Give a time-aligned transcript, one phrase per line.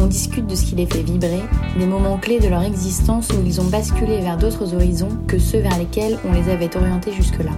[0.00, 1.42] On discute de ce qui les fait vibrer,
[1.76, 5.58] des moments clés de leur existence où ils ont basculé vers d'autres horizons que ceux
[5.58, 7.50] vers lesquels on les avait orientés jusque-là.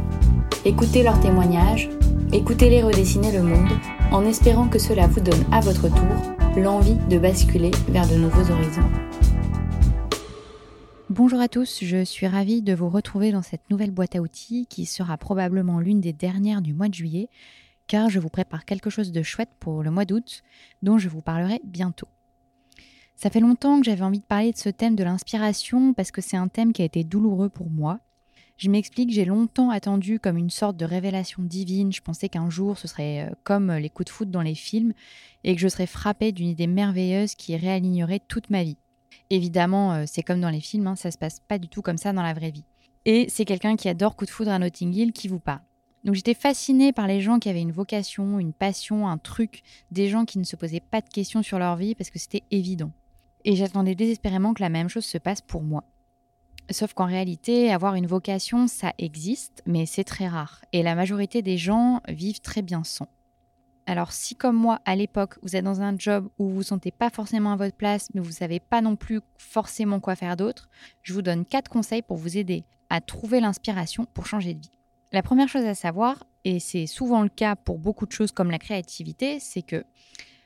[0.65, 1.91] Écoutez leurs témoignages,
[2.33, 3.69] écoutez-les redessiner le monde,
[4.11, 8.51] en espérant que cela vous donne à votre tour l'envie de basculer vers de nouveaux
[8.51, 8.89] horizons.
[11.11, 14.67] Bonjour à tous, je suis ravie de vous retrouver dans cette nouvelle boîte à outils
[14.67, 17.29] qui sera probablement l'une des dernières du mois de juillet,
[17.87, 20.43] car je vous prépare quelque chose de chouette pour le mois d'août,
[20.83, 22.09] dont je vous parlerai bientôt.
[23.23, 26.23] Ça fait longtemps que j'avais envie de parler de ce thème de l'inspiration parce que
[26.23, 28.01] c'est un thème qui a été douloureux pour moi.
[28.57, 31.93] Je m'explique, j'ai longtemps attendu comme une sorte de révélation divine.
[31.93, 34.95] Je pensais qu'un jour ce serait euh, comme les coups de foot dans les films
[35.45, 38.79] et que je serais frappée d'une idée merveilleuse qui réalignerait toute ma vie.
[39.29, 41.99] Évidemment, euh, c'est comme dans les films, hein, ça se passe pas du tout comme
[41.99, 42.65] ça dans la vraie vie.
[43.05, 45.61] Et c'est quelqu'un qui adore Coup de foudre à Notting Hill qui vous parle.
[46.05, 50.09] Donc j'étais fascinée par les gens qui avaient une vocation, une passion, un truc, des
[50.09, 52.91] gens qui ne se posaient pas de questions sur leur vie parce que c'était évident.
[53.45, 55.85] Et j'attendais désespérément que la même chose se passe pour moi.
[56.71, 60.65] Sauf qu'en réalité, avoir une vocation, ça existe, mais c'est très rare.
[60.73, 63.09] Et la majorité des gens vivent très bien sans.
[63.87, 66.63] Alors si comme moi, à l'époque, vous êtes dans un job où vous ne vous
[66.63, 70.15] sentez pas forcément à votre place, mais vous ne savez pas non plus forcément quoi
[70.15, 70.69] faire d'autre,
[71.03, 74.79] je vous donne quatre conseils pour vous aider à trouver l'inspiration pour changer de vie.
[75.11, 78.53] La première chose à savoir, et c'est souvent le cas pour beaucoup de choses comme
[78.53, 79.85] la créativité, c'est que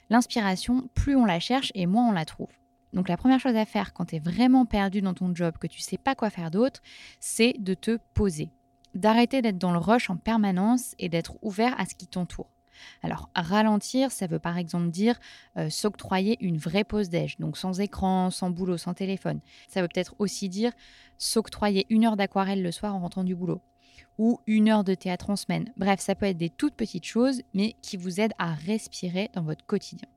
[0.09, 2.49] l'inspiration, plus on la cherche et moins on la trouve.
[2.95, 5.67] Donc la première chose à faire quand tu es vraiment perdu dans ton job, que
[5.67, 6.81] tu sais pas quoi faire d'autre,
[7.21, 8.51] c'est de te poser.
[8.95, 12.49] D'arrêter d'être dans le rush en permanence et d'être ouvert à ce qui t'entoure.
[13.03, 15.19] Alors, ralentir, ça veut par exemple dire
[15.57, 19.41] euh, s'octroyer une vraie pause déj, donc sans écran, sans boulot, sans téléphone.
[19.69, 20.73] Ça veut peut-être aussi dire
[21.19, 23.61] s'octroyer une heure d'aquarelle le soir en rentrant du boulot
[24.19, 25.73] ou une heure de théâtre en semaine.
[25.77, 29.43] Bref, ça peut être des toutes petites choses, mais qui vous aident à respirer dans
[29.43, 30.09] votre quotidien.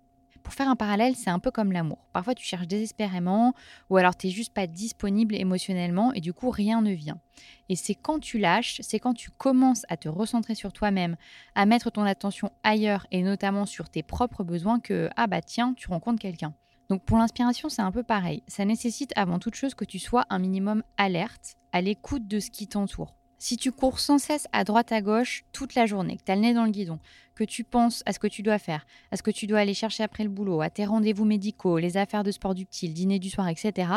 [0.47, 1.97] Pour faire un parallèle, c'est un peu comme l'amour.
[2.13, 3.53] Parfois, tu cherches désespérément,
[3.89, 7.19] ou alors tu n'es juste pas disponible émotionnellement, et du coup, rien ne vient.
[7.67, 11.17] Et c'est quand tu lâches, c'est quand tu commences à te recentrer sur toi-même,
[11.53, 15.73] à mettre ton attention ailleurs, et notamment sur tes propres besoins, que, ah bah tiens,
[15.73, 16.53] tu rencontres quelqu'un.
[16.87, 18.41] Donc pour l'inspiration, c'est un peu pareil.
[18.47, 22.51] Ça nécessite avant toute chose que tu sois un minimum alerte, à l'écoute de ce
[22.51, 23.17] qui t'entoure.
[23.39, 26.35] Si tu cours sans cesse à droite à gauche toute la journée, que tu as
[26.35, 26.99] le nez dans le guidon,
[27.35, 29.75] que tu penses à ce que tu dois faire, à ce que tu dois aller
[29.75, 33.19] chercher après le boulot, à tes rendez-vous médicaux, les affaires de sport du petit, dîner
[33.19, 33.91] du soir, etc.,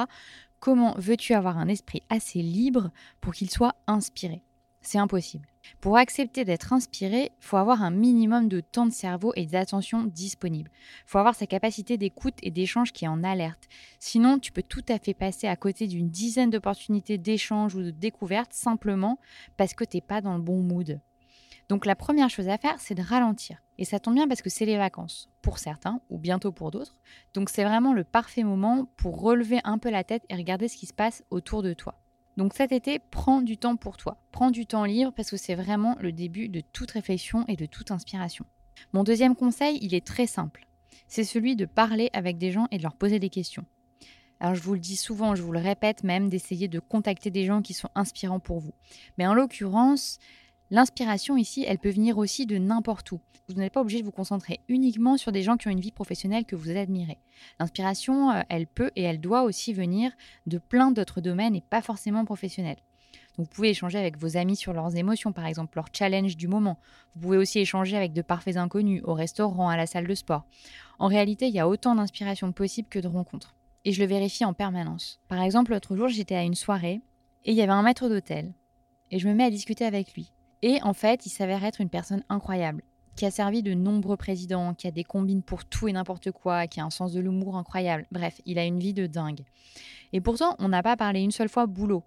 [0.59, 2.91] comment veux-tu avoir un esprit assez libre
[3.23, 4.43] pour qu'il soit inspiré?
[4.83, 5.47] C'est impossible.
[5.81, 10.05] Pour accepter d'être inspiré, il faut avoir un minimum de temps de cerveau et d'attention
[10.05, 10.71] disponible.
[11.07, 13.69] Il faut avoir sa capacité d'écoute et d'échange qui est en alerte.
[13.99, 17.91] Sinon, tu peux tout à fait passer à côté d'une dizaine d'opportunités d'échange ou de
[17.91, 19.19] découverte simplement
[19.57, 21.01] parce que tu n'es pas dans le bon mood.
[21.69, 23.63] Donc la première chose à faire, c'est de ralentir.
[23.79, 26.99] Et ça tombe bien parce que c'est les vacances, pour certains, ou bientôt pour d'autres.
[27.33, 30.77] Donc c'est vraiment le parfait moment pour relever un peu la tête et regarder ce
[30.77, 31.95] qui se passe autour de toi.
[32.37, 34.19] Donc cet été, prends du temps pour toi.
[34.33, 37.67] Prends du temps libre parce que c'est vraiment le début de toute réflexion et de
[37.67, 38.47] toute inspiration.
[38.93, 40.67] Mon deuxième conseil, il est très simple.
[41.09, 43.65] C'est celui de parler avec des gens et de leur poser des questions.
[44.39, 47.45] Alors je vous le dis souvent, je vous le répète même, d'essayer de contacter des
[47.45, 48.73] gens qui sont inspirants pour vous.
[49.19, 50.19] Mais en l'occurrence,
[50.73, 53.21] L'inspiration ici, elle peut venir aussi de n'importe où.
[53.49, 55.91] Vous n'êtes pas obligé de vous concentrer uniquement sur des gens qui ont une vie
[55.91, 57.19] professionnelle que vous admirez.
[57.59, 60.13] L'inspiration, euh, elle peut et elle doit aussi venir
[60.47, 62.77] de plein d'autres domaines et pas forcément professionnels.
[63.37, 66.79] vous pouvez échanger avec vos amis sur leurs émotions, par exemple leur challenge du moment.
[67.15, 70.45] Vous pouvez aussi échanger avec de parfaits inconnus, au restaurant, à la salle de sport.
[71.01, 73.57] En réalité, il y a autant d'inspiration possible que de rencontres.
[73.85, 75.21] Et je le vérifie en permanence.
[75.27, 77.01] Par exemple, l'autre jour, j'étais à une soirée
[77.45, 78.53] et il y avait un maître d'hôtel.
[79.11, 80.33] Et je me mets à discuter avec lui.
[80.63, 82.83] Et en fait, il s'avère être une personne incroyable,
[83.17, 86.67] qui a servi de nombreux présidents, qui a des combines pour tout et n'importe quoi,
[86.67, 88.07] qui a un sens de l'humour incroyable.
[88.11, 89.45] Bref, il a une vie de dingue.
[90.13, 92.05] Et pourtant, on n'a pas parlé une seule fois boulot.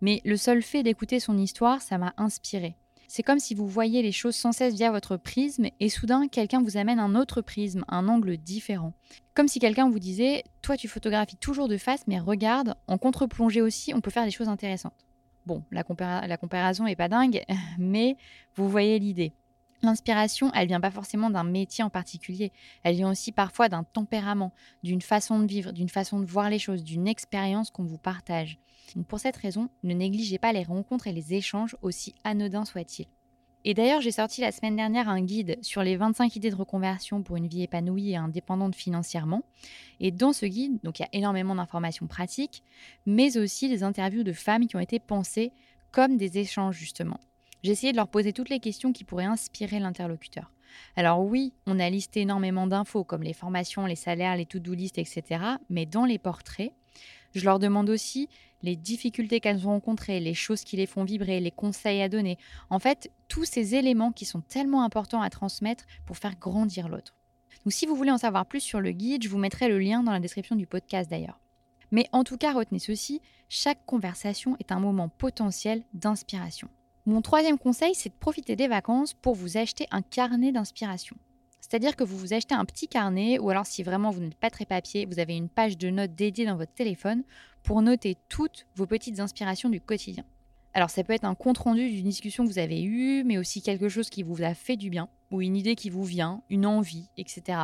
[0.00, 2.76] Mais le seul fait d'écouter son histoire, ça m'a inspiré.
[3.14, 6.62] C'est comme si vous voyez les choses sans cesse via votre prisme et soudain quelqu'un
[6.62, 8.94] vous amène un autre prisme, un angle différent.
[9.34, 13.60] Comme si quelqu'un vous disait Toi tu photographies toujours de face, mais regarde, en contre-plongée
[13.60, 15.06] aussi, on peut faire des choses intéressantes.
[15.46, 17.42] Bon, la, comparaison est pas dingue,
[17.78, 18.16] mais
[18.54, 19.32] vous voyez l'idée.
[19.82, 22.52] L'inspiration, elle vient pas forcément d'un métier en particulier,
[22.84, 24.52] elle vient aussi parfois d'un tempérament,
[24.84, 28.58] d'une façon de vivre, d'une façon de voir les choses, d'une expérience qu'on vous partage.
[29.08, 33.08] pour cette raison, ne négligez pas les rencontres et les échanges, aussi anodins soient-ils.
[33.64, 37.22] Et d'ailleurs, j'ai sorti la semaine dernière un guide sur les 25 idées de reconversion
[37.22, 39.42] pour une vie épanouie et indépendante financièrement.
[40.00, 42.62] Et dans ce guide, donc il y a énormément d'informations pratiques,
[43.06, 45.52] mais aussi des interviews de femmes qui ont été pensées
[45.92, 47.20] comme des échanges justement.
[47.62, 50.50] J'ai essayé de leur poser toutes les questions qui pourraient inspirer l'interlocuteur.
[50.96, 54.98] Alors oui, on a listé énormément d'infos comme les formations, les salaires, les to-do list,
[54.98, 55.44] etc.
[55.70, 56.72] Mais dans les portraits,
[57.34, 58.28] je leur demande aussi
[58.62, 62.38] les difficultés qu'elles ont rencontrées, les choses qui les font vibrer, les conseils à donner.
[62.70, 67.14] En fait, tous ces éléments qui sont tellement importants à transmettre pour faire grandir l'autre.
[67.64, 70.02] Donc si vous voulez en savoir plus sur le guide, je vous mettrai le lien
[70.02, 71.40] dans la description du podcast d'ailleurs.
[71.90, 76.68] Mais en tout cas, retenez ceci, chaque conversation est un moment potentiel d'inspiration.
[77.04, 81.16] Mon troisième conseil, c'est de profiter des vacances pour vous acheter un carnet d'inspiration.
[81.60, 84.50] C'est-à-dire que vous vous achetez un petit carnet, ou alors si vraiment vous n'êtes pas
[84.50, 87.24] très papier, vous avez une page de notes dédiée dans votre téléphone
[87.62, 90.24] pour noter toutes vos petites inspirations du quotidien.
[90.74, 93.88] Alors ça peut être un compte-rendu d'une discussion que vous avez eue, mais aussi quelque
[93.88, 97.08] chose qui vous a fait du bien, ou une idée qui vous vient, une envie,
[97.18, 97.58] etc.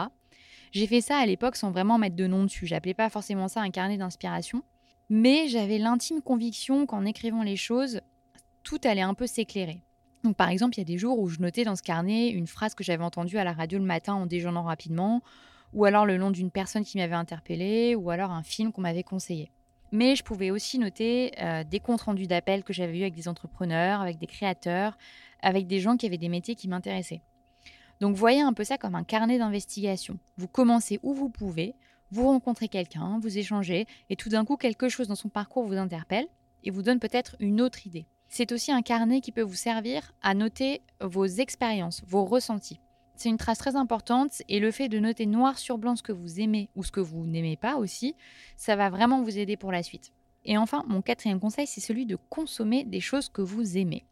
[0.72, 2.66] J'ai fait ça à l'époque sans vraiment mettre de nom dessus.
[2.66, 4.62] J'appelais pas forcément ça un carnet d'inspiration.
[5.08, 8.02] Mais j'avais l'intime conviction qu'en écrivant les choses,
[8.62, 9.80] tout allait un peu s'éclairer.
[10.22, 12.46] Donc par exemple, il y a des jours où je notais dans ce carnet une
[12.46, 15.22] phrase que j'avais entendue à la radio le matin en déjeunant rapidement,
[15.72, 19.02] ou alors le nom d'une personne qui m'avait interpellé, ou alors un film qu'on m'avait
[19.02, 19.50] conseillé.
[19.92, 23.28] Mais je pouvais aussi noter euh, des comptes rendus d'appels que j'avais eus avec des
[23.28, 24.98] entrepreneurs, avec des créateurs,
[25.42, 27.22] avec des gens qui avaient des métiers qui m'intéressaient.
[28.00, 30.18] Donc voyez un peu ça comme un carnet d'investigation.
[30.36, 31.74] Vous commencez où vous pouvez,
[32.10, 35.76] vous rencontrez quelqu'un, vous échangez, et tout d'un coup quelque chose dans son parcours vous
[35.76, 36.26] interpelle
[36.64, 38.06] et vous donne peut-être une autre idée.
[38.28, 42.80] C'est aussi un carnet qui peut vous servir à noter vos expériences, vos ressentis.
[43.18, 46.12] C'est une trace très importante et le fait de noter noir sur blanc ce que
[46.12, 48.14] vous aimez ou ce que vous n'aimez pas aussi,
[48.56, 50.12] ça va vraiment vous aider pour la suite.
[50.44, 54.04] Et enfin, mon quatrième conseil, c'est celui de consommer des choses que vous aimez.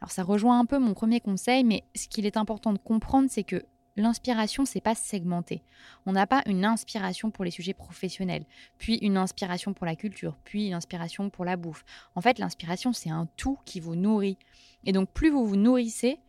[0.00, 3.26] Alors ça rejoint un peu mon premier conseil, mais ce qu'il est important de comprendre,
[3.28, 3.64] c'est que
[3.96, 5.64] l'inspiration, c'est pas segmenté.
[6.06, 8.44] On n'a pas une inspiration pour les sujets professionnels,
[8.78, 11.84] puis une inspiration pour la culture, puis une inspiration pour la bouffe.
[12.14, 14.38] En fait, l'inspiration, c'est un tout qui vous nourrit.
[14.84, 16.20] Et donc, plus vous vous nourrissez,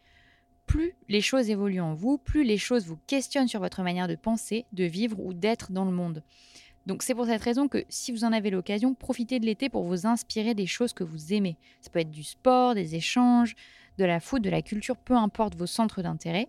[0.68, 4.16] plus les choses évoluent en vous, plus les choses vous questionnent sur votre manière de
[4.16, 6.22] penser, de vivre ou d'être dans le monde.
[6.86, 9.84] Donc c'est pour cette raison que si vous en avez l'occasion, profitez de l'été pour
[9.84, 11.58] vous inspirer des choses que vous aimez.
[11.82, 13.56] Ça peut être du sport, des échanges,
[13.98, 16.48] de la food, de la culture, peu importe vos centres d'intérêt.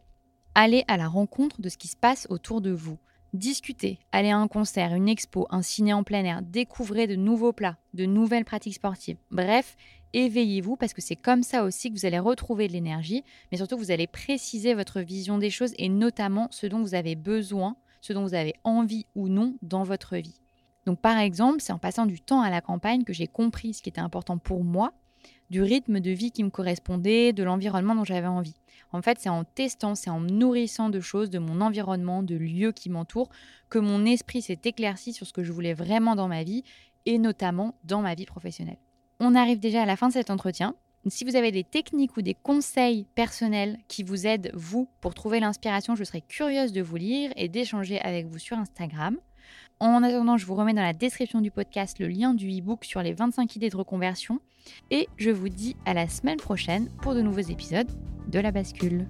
[0.55, 2.99] Allez à la rencontre de ce qui se passe autour de vous.
[3.35, 7.53] Discutez, allez à un concert, une expo, un ciné en plein air, découvrez de nouveaux
[7.53, 9.19] plats, de nouvelles pratiques sportives.
[9.31, 9.77] Bref,
[10.13, 13.77] éveillez-vous parce que c'est comme ça aussi que vous allez retrouver de l'énergie, mais surtout
[13.77, 18.13] vous allez préciser votre vision des choses et notamment ce dont vous avez besoin, ce
[18.13, 20.41] dont vous avez envie ou non dans votre vie.
[20.87, 23.83] Donc par exemple, c'est en passant du temps à la campagne que j'ai compris ce
[23.83, 24.93] qui était important pour moi
[25.51, 28.57] du rythme de vie qui me correspondait, de l'environnement dont j'avais envie.
[28.93, 32.37] En fait, c'est en testant, c'est en me nourrissant de choses, de mon environnement, de
[32.37, 33.31] lieux qui m'entourent,
[33.69, 36.65] que mon esprit s'est éclairci sur ce que je voulais vraiment dans ma vie,
[37.07, 38.79] et notamment dans ma vie professionnelle.
[39.21, 40.77] On arrive déjà à la fin de cet entretien.
[41.09, 45.41] Si vous avez des techniques ou des conseils personnels qui vous aident, vous, pour trouver
[45.41, 49.17] l'inspiration, je serais curieuse de vous lire et d'échanger avec vous sur Instagram.
[49.81, 53.03] En attendant, je vous remets dans la description du podcast le lien du e-book sur
[53.03, 54.41] les 25 idées de reconversion.
[54.93, 57.91] Et je vous dis à la semaine prochaine pour de nouveaux épisodes
[58.29, 59.07] de la bascule.